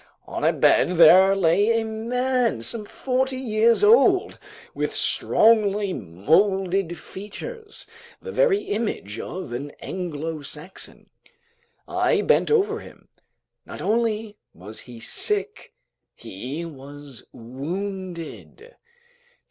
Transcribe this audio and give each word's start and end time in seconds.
On 0.25 0.43
a 0.43 0.51
bed 0.51 0.93
there 0.93 1.35
lay 1.35 1.79
a 1.79 1.85
man 1.85 2.61
some 2.61 2.85
forty 2.85 3.37
years 3.37 3.83
old, 3.83 4.39
with 4.73 4.95
strongly 4.95 5.93
molded 5.93 6.97
features, 6.97 7.85
the 8.19 8.31
very 8.31 8.61
image 8.61 9.19
of 9.19 9.53
an 9.53 9.69
Anglo 9.79 10.41
Saxon. 10.41 11.11
I 11.87 12.23
bent 12.23 12.49
over 12.49 12.79
him. 12.79 13.09
Not 13.63 13.79
only 13.83 14.37
was 14.55 14.79
he 14.79 14.99
sick, 14.99 15.71
he 16.15 16.65
was 16.65 17.23
wounded. 17.31 18.75